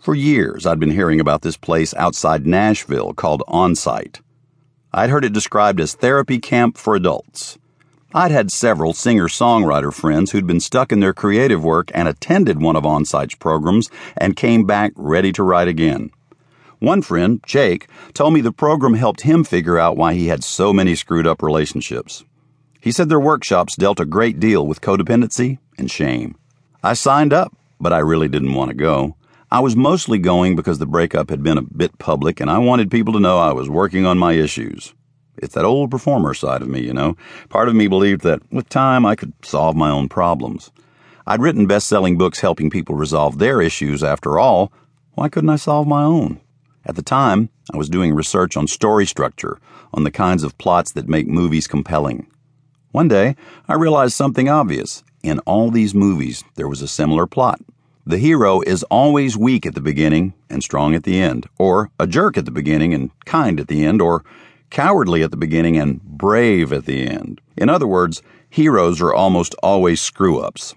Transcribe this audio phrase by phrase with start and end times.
[0.00, 4.22] For years, I'd been hearing about this place outside Nashville called Onsite.
[4.94, 7.58] I'd heard it described as therapy camp for adults.
[8.14, 12.62] I'd had several singer songwriter friends who'd been stuck in their creative work and attended
[12.62, 16.10] one of Onsite's programs and came back ready to write again.
[16.78, 20.72] One friend, Jake, told me the program helped him figure out why he had so
[20.72, 22.24] many screwed up relationships.
[22.80, 26.36] He said their workshops dealt a great deal with codependency and shame.
[26.82, 29.16] I signed up, but I really didn't want to go.
[29.52, 32.88] I was mostly going because the breakup had been a bit public and I wanted
[32.88, 34.94] people to know I was working on my issues.
[35.38, 37.16] It's that old performer side of me, you know.
[37.48, 40.70] Part of me believed that with time I could solve my own problems.
[41.26, 44.72] I'd written best selling books helping people resolve their issues after all.
[45.14, 46.40] Why couldn't I solve my own?
[46.86, 49.58] At the time, I was doing research on story structure,
[49.92, 52.28] on the kinds of plots that make movies compelling.
[52.92, 53.34] One day,
[53.66, 55.02] I realized something obvious.
[55.24, 57.60] In all these movies, there was a similar plot.
[58.10, 62.08] The hero is always weak at the beginning and strong at the end, or a
[62.08, 64.24] jerk at the beginning and kind at the end, or
[64.68, 67.40] cowardly at the beginning and brave at the end.
[67.56, 70.74] In other words, heroes are almost always screw ups.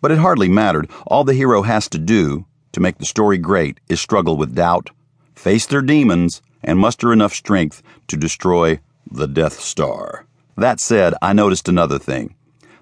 [0.00, 0.88] But it hardly mattered.
[1.08, 4.90] All the hero has to do to make the story great is struggle with doubt,
[5.34, 8.78] face their demons, and muster enough strength to destroy
[9.10, 10.26] the Death Star.
[10.56, 12.36] That said, I noticed another thing.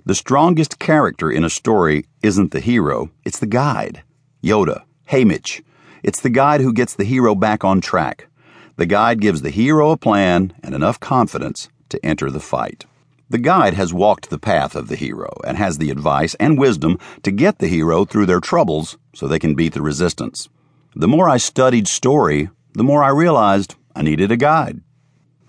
[0.07, 4.05] The strongest character in a story isn't the hero, it's the guide.
[4.41, 5.65] Yoda, Haymitch.
[6.05, 8.29] It's the guide who gets the hero back on track.
[8.77, 12.85] The guide gives the hero a plan and enough confidence to enter the fight.
[13.31, 17.01] The guide has walked the path of the hero and has the advice and wisdom
[17.25, 20.48] to get the hero through their troubles so they can beat the resistance.
[20.95, 24.83] The more I studied story, the more I realized I needed a guide.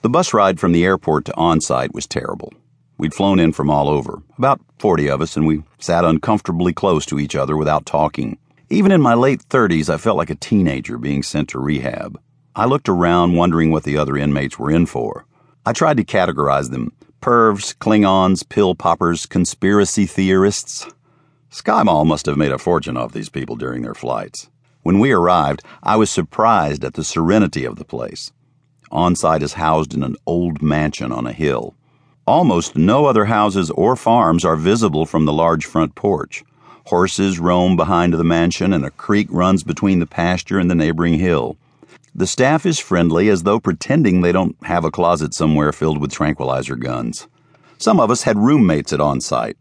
[0.01, 2.51] The bus ride from the airport to Onsite was terrible.
[2.97, 7.05] We'd flown in from all over, about 40 of us, and we sat uncomfortably close
[7.07, 8.39] to each other without talking.
[8.69, 12.19] Even in my late 30s, I felt like a teenager being sent to rehab.
[12.55, 15.25] I looked around, wondering what the other inmates were in for.
[15.63, 20.87] I tried to categorize them pervs, Klingons, pill poppers, conspiracy theorists.
[21.51, 24.49] SkyMall must have made a fortune off these people during their flights.
[24.81, 28.31] When we arrived, I was surprised at the serenity of the place.
[28.91, 31.75] Onsite is housed in an old mansion on a hill.
[32.27, 36.43] Almost no other houses or farms are visible from the large front porch.
[36.87, 41.19] Horses roam behind the mansion, and a creek runs between the pasture and the neighboring
[41.19, 41.55] hill.
[42.13, 46.11] The staff is friendly, as though pretending they don't have a closet somewhere filled with
[46.11, 47.29] tranquilizer guns.
[47.77, 49.55] Some of us had roommates at Onsite.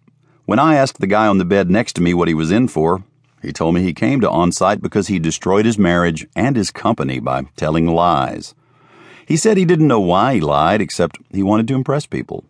[0.45, 2.67] When I asked the guy on the bed next to me what he was in
[2.67, 3.05] for,
[3.43, 7.21] he told me he came to Onsite because he destroyed his marriage and his company
[7.21, 8.57] by telling lies.
[9.25, 12.45] He said he didn't know why he lied, except he wanted to impress people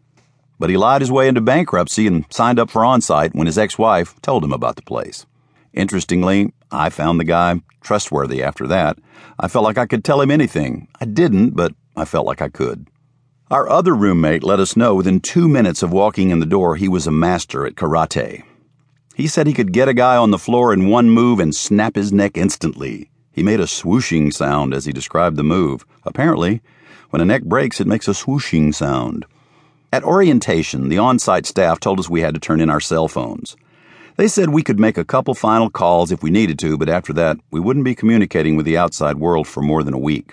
[0.58, 3.78] but he lied his way into bankruptcy and signed up for Onsite when his ex
[3.78, 5.26] wife told him about the place.
[5.72, 8.98] Interestingly, I found the guy trustworthy after that.
[9.38, 10.88] I felt like I could tell him anything.
[11.00, 12.88] I didn't, but I felt like I could.
[13.50, 16.88] Our other roommate let us know within two minutes of walking in the door he
[16.88, 18.42] was a master at karate.
[19.14, 21.94] He said he could get a guy on the floor in one move and snap
[21.94, 23.10] his neck instantly.
[23.30, 25.86] He made a swooshing sound as he described the move.
[26.04, 26.60] Apparently,
[27.10, 29.26] when a neck breaks, it makes a swooshing sound.
[29.92, 33.56] At orientation, the Onsite staff told us we had to turn in our cell phones.
[34.16, 37.12] They said we could make a couple final calls if we needed to, but after
[37.12, 40.32] that, we wouldn't be communicating with the outside world for more than a week.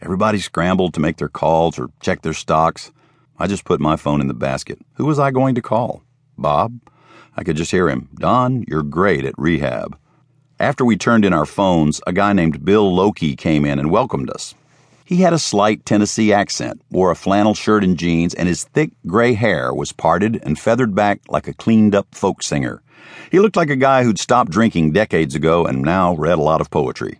[0.00, 2.90] Everybody scrambled to make their calls or check their stocks.
[3.38, 4.78] I just put my phone in the basket.
[4.94, 6.02] Who was I going to call?
[6.38, 6.80] Bob?
[7.36, 8.08] I could just hear him.
[8.14, 9.98] Don, you're great at rehab.
[10.58, 14.30] After we turned in our phones, a guy named Bill Lokey came in and welcomed
[14.30, 14.54] us.
[15.10, 18.92] He had a slight Tennessee accent, wore a flannel shirt and jeans, and his thick
[19.08, 22.80] gray hair was parted and feathered back like a cleaned up folk singer.
[23.28, 26.60] He looked like a guy who'd stopped drinking decades ago and now read a lot
[26.60, 27.18] of poetry.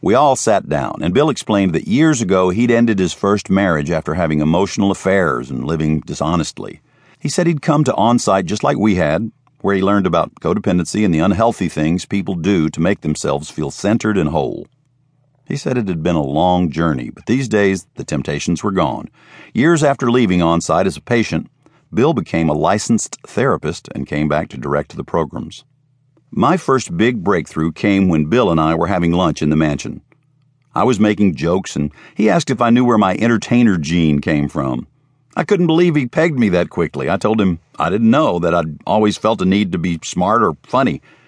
[0.00, 3.90] We all sat down, and Bill explained that years ago he'd ended his first marriage
[3.90, 6.82] after having emotional affairs and living dishonestly.
[7.18, 11.04] He said he'd come to Onsite just like we had, where he learned about codependency
[11.04, 14.68] and the unhealthy things people do to make themselves feel centered and whole.
[15.48, 19.08] He said it had been a long journey, but these days the temptations were gone.
[19.54, 21.50] Years after leaving Onsite as a patient,
[21.92, 25.64] Bill became a licensed therapist and came back to direct the programs.
[26.30, 30.02] My first big breakthrough came when Bill and I were having lunch in the mansion.
[30.74, 34.50] I was making jokes, and he asked if I knew where my entertainer gene came
[34.50, 34.86] from.
[35.34, 37.08] I couldn't believe he pegged me that quickly.
[37.08, 40.42] I told him I didn't know, that I'd always felt a need to be smart
[40.42, 41.00] or funny.